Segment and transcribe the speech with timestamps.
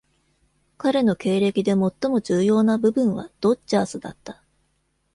[0.79, 1.77] 彼の経歴で最
[2.09, 4.41] も重要な部分はドッジャースだった。